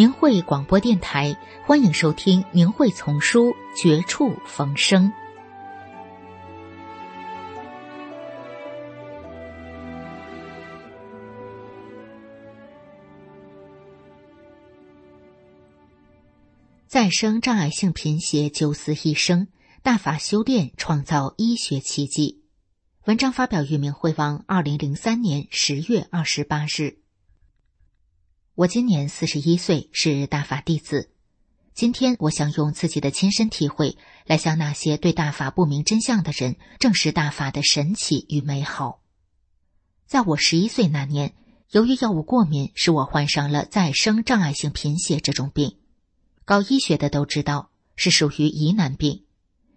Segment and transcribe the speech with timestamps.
[0.00, 1.36] 明慧广播电台，
[1.66, 5.12] 欢迎收听《明慧丛书·绝处逢生》。
[16.86, 19.48] 再生障碍性贫血九死一生，
[19.82, 22.42] 大法修炼创造医学奇迹。
[23.04, 26.99] 文章发表于明慧网，二零零三年十月二十八日。
[28.60, 31.08] 我今年四十一岁，是大法弟子。
[31.72, 39.00] 今天，我想用自己的亲身体会来向那些对大法不明真相的人证实大法的神奇与美好。
[40.06, 41.32] 在我十一岁那年，
[41.70, 45.78] 由于药物过敏，使我患上了再生障碍性贫血这种病。
[46.44, 49.24] 搞医学的都知道，是属于疑难病，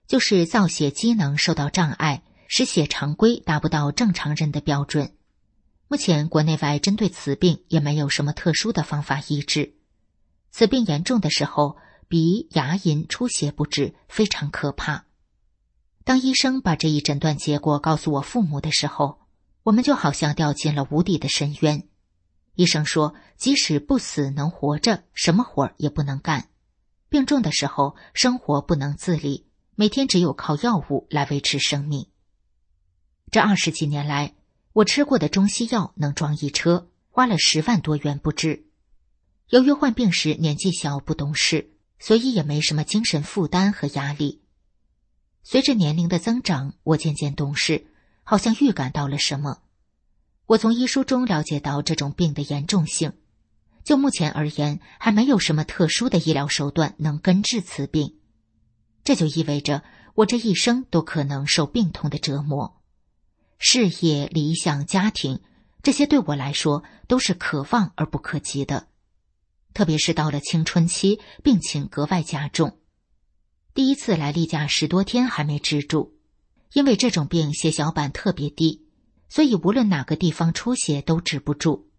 [0.08, 5.14] 就是造血机能受到障碍，使血常规达不到正常人的标准。
[5.94, 9.75] 目前国内外针对此病也没有什么特殊的方法医治。
[10.50, 11.77] 此病严重的时候，
[12.08, 15.05] 鼻、牙龈出血不止，非常可怕。
[16.03, 19.19] 当医生把这一诊断结果告诉我父母的时候，
[19.61, 21.88] 我们就好像掉进了无底的深渊。
[22.55, 26.50] 医生说，即使不死能活着，什么活也不能干。
[27.07, 29.45] 病重的时候，生活不能自理，
[29.75, 32.07] 每天只有靠药物来维持生命。
[33.29, 34.34] 这二十几年来。
[34.73, 38.66] 我吃过的中西药能装一车，花了十万多元不止。
[39.50, 44.41] 由于患病时年纪小不懂事，所以也没什么精神负担和压力。
[45.44, 47.85] 随着年龄的增长，我渐渐懂事，
[48.23, 49.59] 好像预感到了什么。
[50.47, 53.13] 我从医书中了解到这种病的严重性。
[53.83, 58.16] 就目前而言，还没有什么特殊的医疗手段能根治此病。
[59.03, 59.83] 这就意味着
[60.16, 62.81] 我这一生都可能受病痛的折磨。
[63.66, 65.40] 事业、理想、家庭，
[65.81, 68.90] 这些对我来说都是可望而不可及的。
[69.74, 72.78] 特别是到了青春期，病情格外加重。
[73.74, 76.13] 第一次来例假十多天还没止住，
[76.74, 78.85] 因为这种病血小板特别低，
[79.29, 81.90] 所以无论哪个地方出血都止不住。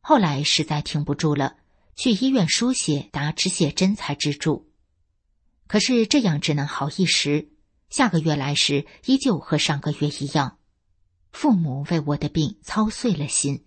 [0.00, 1.56] 后来实在挺不住了，
[1.96, 4.70] 去医院输血打止血针才止住。
[5.66, 7.50] 可是这样只能好一时，
[7.90, 10.57] 下个月来时依旧和上个月一样。
[11.30, 13.64] 父母为我的病操碎了心，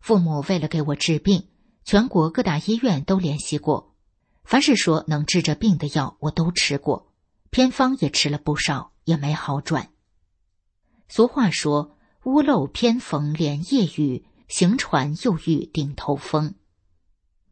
[0.00, 1.48] 父母为了给我治病，
[1.84, 3.94] 全国各大医院都联系过，
[4.44, 7.12] 凡是说能治这病的药我都吃过，
[7.50, 9.90] 偏方也吃了不少，也没好转。
[11.08, 16.54] 俗话说：“屋漏偏逢连夜雨，行船又遇顶头风。”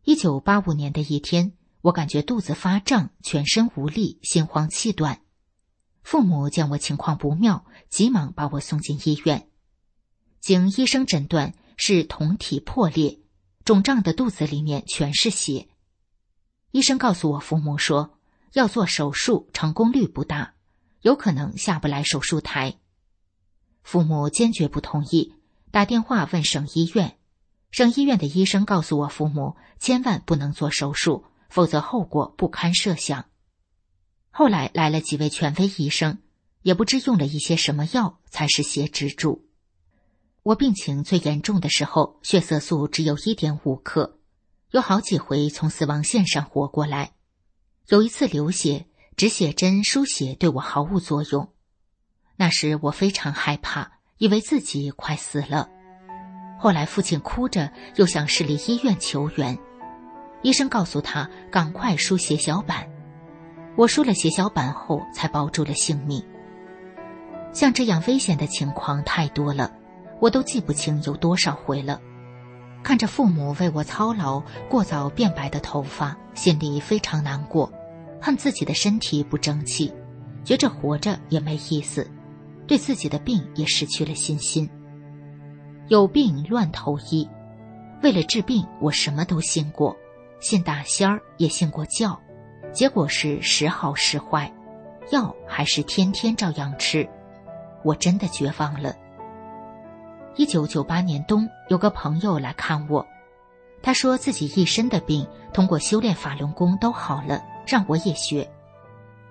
[0.05, 5.21] 一九八五年的一天，我感觉肚子发胀，全身无力，心慌气短。
[6.07, 9.49] 父母见我情况不妙，急忙把我送进医院。
[10.39, 13.19] 经医生诊断是酮体破裂，
[13.65, 15.67] 肿胀的肚子里面全是血。
[16.71, 18.21] 医生告诉我父母说
[18.53, 20.55] 要做手术，成功率不大，
[21.01, 22.79] 有可能下不来手术台。
[23.83, 25.35] 父母坚决不同意，
[25.73, 27.19] 打电话问省医院，
[27.73, 33.25] 省医院的医生告诉我父母千万不能做手术，否则后果不堪设想。
[34.39, 36.19] 后来来了几位权威医生，
[36.61, 39.47] 也不知用了一些什么药才是血止住。
[40.43, 44.19] 我病情最严重的时候，血色素只有一点五克，
[44.73, 47.13] 有好几回从死亡线上活过来。
[47.89, 48.85] 有一次流血，
[49.17, 51.51] 止血针输血对我毫无作用。
[52.37, 55.67] 那时我非常害怕，以为自己快死了。
[56.59, 59.59] 后来父亲哭着又向市立医院求援，
[60.43, 62.87] 医生告诉他赶快输血小板。
[63.77, 66.23] 我输了血小板后，才保住了性命。
[67.53, 69.71] 像这样危险的情况太多了，
[70.21, 72.01] 我都记不清有多少回了。
[72.83, 77.71] 看着父母为我操劳、过早变白的头发，心里非常难过，
[78.21, 79.93] 恨自己的身体不争气，
[80.45, 82.09] 觉着活着也没意思，
[82.67, 84.69] 对自己的病也失去了信心。
[85.89, 87.29] 有病乱投医，
[88.03, 89.97] 为了治病，我什么都信过，
[90.41, 92.19] 信大仙儿，也信过教。
[92.77, 94.53] 结果是时好时坏，
[95.11, 97.09] 药还是天天照样吃，
[97.83, 98.95] 我真的绝望了。
[100.35, 103.05] 一九九八年冬，有个朋友来看我，
[103.83, 108.47] 他说自己一身的病通过修炼法轮功都好了，让我也学。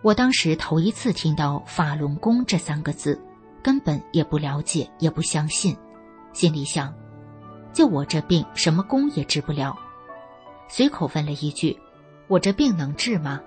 [0.02, 3.22] 我当时头一次听到“法轮功”这三个字，
[3.62, 5.78] 根本也不了解，也不相信，
[6.34, 6.92] 心里想：
[7.72, 9.78] 就我这病，什么功也治不了。
[10.68, 11.78] 随口问了一句
[12.28, 13.42] ：“我这病能治吗？”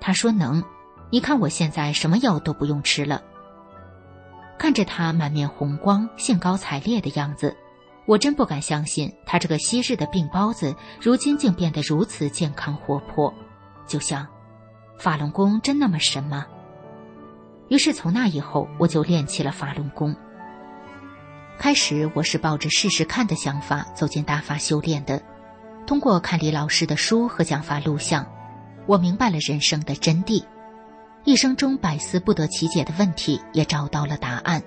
[0.00, 0.62] 他说：“能。
[1.10, 3.22] 你看我现在什么药都不用吃了。”
[4.58, 7.56] 看着他满面红光、兴高采烈的样子，
[8.06, 13.32] 我真不敢相信他这个昔日的病包子，如今竟变得如此健康活泼。
[13.86, 14.26] 就像，
[14.98, 16.46] 法轮功真那么神吗？
[17.68, 20.14] 于是从那以后，我就练起了法轮功。
[21.58, 25.22] 开始我是抱着试试看的想法走进大法修炼的。
[25.86, 28.26] 通过看李老师的书和讲法录像，
[28.86, 30.42] 我明白了人生的真谛，
[31.24, 34.62] 一生中百思不得其解的问题也找到了答案，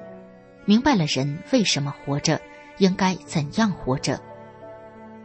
[0.65, 2.39] 明白了人为什么活着，
[2.77, 4.19] 应该怎样活着。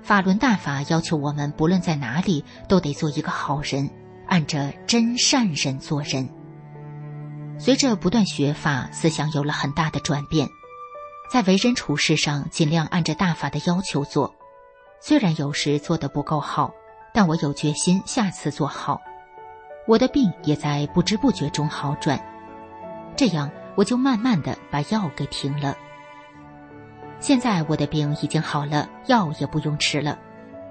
[0.03, 3.89] 法轮大法要求我们不论在哪里都得做一个好人，
[4.27, 6.29] 按着真善人做人。
[7.59, 10.49] 随着不断学法，思想有了很大的转变，
[11.31, 14.35] 在为人处事上尽量按着大法的要求做。
[15.05, 16.73] 虽然有时做的不够好，
[17.13, 19.03] 但我有决心下次做好。
[19.85, 22.25] 我的病也在不知不觉中好转，
[23.17, 25.77] 这样我就慢慢的把药给停了。
[27.19, 30.17] 现在我的病已经好了，药也不用吃了。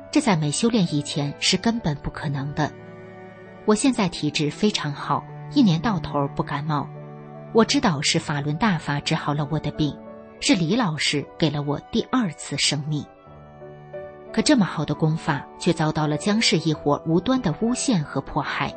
[0.10, 2.72] 这在没修炼以前是根本不可能的。
[3.66, 6.88] 我现在体质非常好，一年到头不感冒。
[7.52, 9.94] 我知道是法轮大法治好了我的病，
[10.40, 13.06] 是李老师给了我第二次生命。
[14.34, 18.74] 可这么好的功法，却遭到了江氏一伙无端的诬陷和迫害。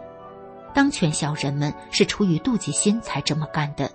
[0.75, 3.89] 当权小人们是出于妒忌心才这么干的。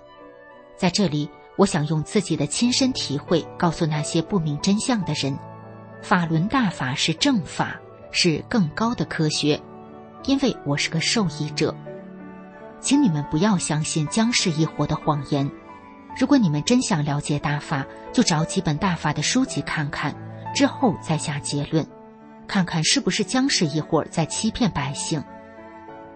[0.76, 5.38] 在这里，我想用自己的亲身体会告诉那些不明真相的人：
[6.00, 7.78] 法轮大法是正法，
[8.10, 9.60] 是更高的科学。
[10.24, 11.74] 因为我是个受益者，
[12.80, 15.50] 请你们不要相信江氏一伙的谎言。
[16.18, 20.14] 如果你们真想了解大法，就找几本大法的书籍看看。
[20.54, 21.86] 之后再下结论，
[22.46, 25.22] 看看是不是姜氏一伙在欺骗百姓。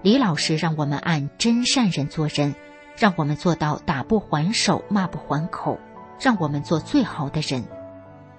[0.02, 2.54] 李老师让我们按真善人做人，
[2.98, 5.78] 让我们做到打不还手、骂不还口，
[6.20, 7.64] 让我们做最好的人。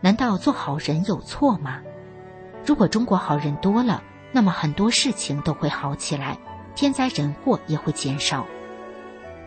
[0.02, 1.82] 难道做好人有错吗？
[2.64, 6.38] 如果中国好人多了，那么很多事情都会好起来，
[6.76, 8.46] 天灾人祸也会减少。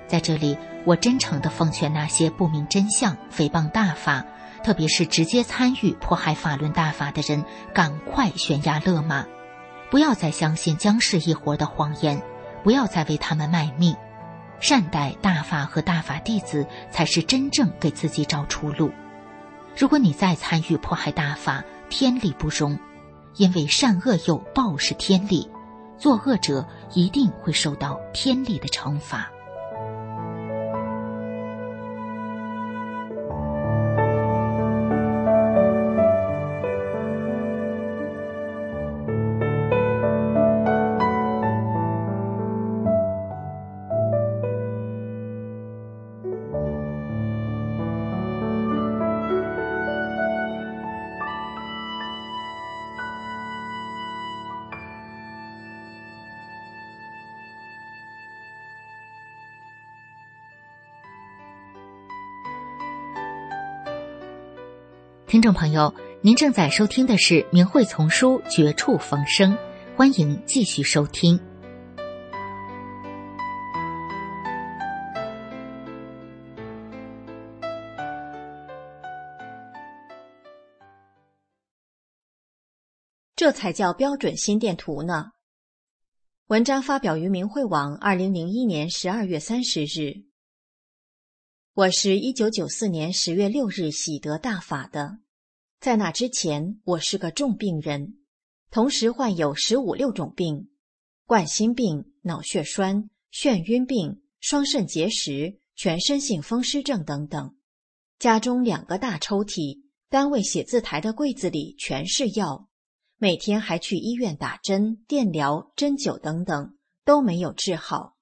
[0.09, 4.25] 在这里，我真诚地奉劝那些不明真相、诽谤大法。
[4.69, 7.43] 特别是直接参与迫害法轮大法的人，
[7.73, 9.25] 赶快悬崖勒马，
[9.91, 12.21] 不要再相信姜氏一伙的谎言，
[12.63, 13.97] 不要再为他们卖命，
[14.61, 18.93] 善待大法和大法弟子，才是真正给自己找出路。
[19.75, 22.79] 如果你再参与迫害大法，天理不容，
[23.37, 25.51] 因为善恶有报是天理，
[25.97, 29.31] 作恶者一定会受到天理的惩罚。
[65.29, 69.53] 听众朋友，您正在收听的是《明慧丛书》《绝处逢生》，
[69.95, 71.39] 欢迎继续收听。
[83.37, 85.27] 这才叫标准心电图呢！
[86.47, 90.28] 文章发表于明慧网，二零零一年十二月三十日。
[91.79, 95.21] 我是一九九四年十月六日喜得大法的，
[95.79, 98.19] 在那之前，我是个重病人，
[98.69, 100.71] 同时患有十五六种病：
[101.25, 107.55] 冠心病、脑血栓、眩晕病、双肾结石、全身性风湿症等等。
[108.19, 112.69] 家中两个大抽屉，单位写字台的柜子里全是药，
[113.19, 118.17] 每天还去医院打针、电疗、针灸等等，都没有治好，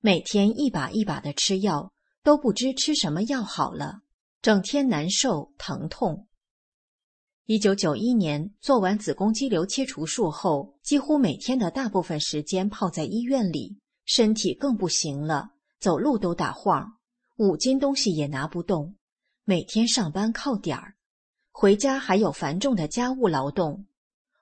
[0.00, 1.92] 每天一把一把的吃药。
[2.26, 4.00] 都不知吃什么药好了，
[4.42, 6.26] 整天难受疼痛。
[7.44, 16.98] 一九九一年做完子宫肌瘤切除术后，几乎每天的大部分时间泡在医院里，身体更不行了，走路都打晃。
[17.36, 18.96] 五斤东西也拿不动，
[19.44, 20.96] 每天上班靠点儿，
[21.52, 23.86] 回家还有繁重的家务劳动。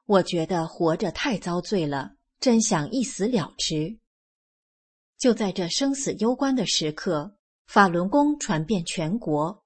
[0.06, 3.98] 我觉得活着太遭罪了，真想一死了之。
[5.18, 7.36] 就在这生死攸关的时刻，
[7.66, 9.64] 法轮功传遍全国，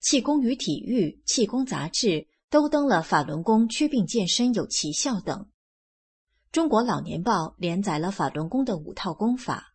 [0.00, 5.48] 气功与体育、气功杂志都登了法轮功祛病健身有奇效等。
[6.52, 9.74] 中国老年报连载了法轮功的五套功法。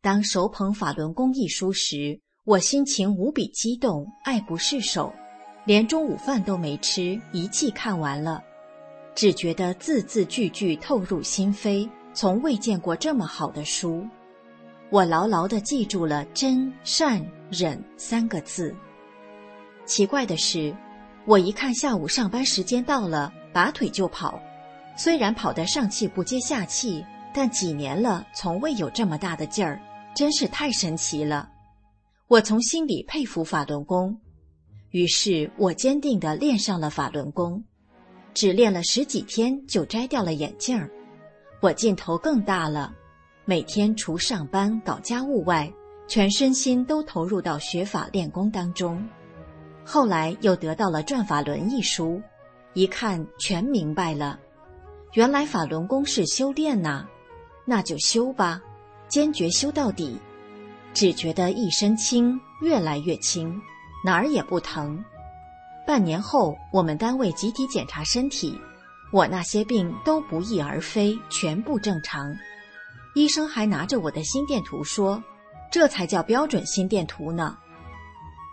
[0.00, 5.12] 当手捧《法轮功》一书时，我心情无比激动，爱不释手，
[5.64, 8.42] 连中午饭都没吃，一气看完了，
[9.14, 14.06] 只觉得字字句句透入心扉，从未见过这么好的书。
[14.90, 18.74] 我牢牢地记住了“真善忍”三个字。
[19.84, 20.74] 奇怪的是，
[21.26, 24.40] 我一看下午上班时间到了，拔腿就跑，
[24.96, 27.04] 虽然跑得上气不接下气，
[27.34, 29.80] 但几年了，从未有这么大的劲儿。
[30.14, 31.48] 真是太神奇了，
[32.26, 34.18] 我从心里佩服法轮功。
[34.90, 37.62] 于是我坚定地练上了法轮功，
[38.34, 40.90] 只练了十几天就摘掉了眼镜儿。
[41.60, 42.92] 我劲头更大了，
[43.48, 45.72] 每天除上班搞家务外，
[46.06, 49.02] 全身心都投入到学法练功当中。
[49.82, 52.20] 后来又得到了《转法轮》一书，
[52.74, 54.38] 一看全明白了，
[55.14, 57.06] 原来法轮功是修炼呐，
[57.64, 58.60] 那就修吧。
[59.08, 60.18] 坚决修到底，
[60.92, 63.58] 只觉得一身轻，越来越轻，
[64.04, 65.02] 哪儿也不疼。
[65.86, 68.60] 半年后，我们单位集体检查身体，
[69.10, 72.36] 我那些病都不翼而飞，全部正常。
[73.18, 75.20] 医生还拿着我的心电图说
[75.72, 77.58] ：“这才叫标准心电图呢。”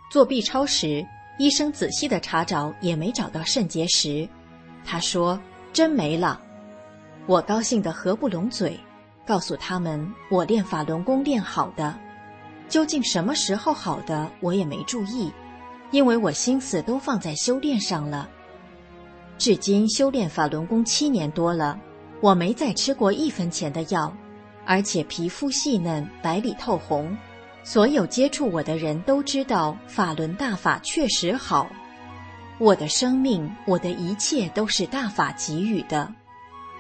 [0.10, 1.06] 做 B 超时，
[1.38, 4.28] 医生仔细的查找，也没找到肾结石。
[4.84, 5.40] 他说
[5.72, 6.42] ：“真没了。”
[7.28, 8.80] 我高兴得合不拢嘴。
[9.24, 11.96] 告诉他们，我练法轮功练好的，
[12.68, 15.32] 究竟什么时候好的，我也没注意，
[15.92, 18.28] 因为我心思都放在修炼上了。
[19.38, 21.80] 至今修炼法轮功七年多了，
[22.20, 24.12] 我没再吃过一分钱的药，
[24.66, 27.16] 而且皮肤细嫩，白里透红。
[27.64, 31.68] 所有接触我的人都知道，法轮大法确实好。
[32.58, 36.12] 我的生命，我的一切都是大法给予的，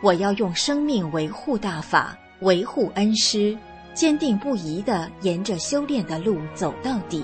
[0.01, 2.17] 我要用生命维护大法。
[2.41, 3.57] 维护恩师，
[3.93, 7.23] 坚定不移地沿着修炼的路走到底。